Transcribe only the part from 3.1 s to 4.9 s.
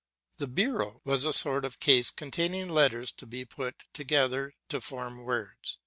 to be put together to